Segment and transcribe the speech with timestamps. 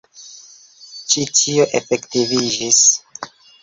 [1.13, 2.85] Ĉi tio efektiviĝis.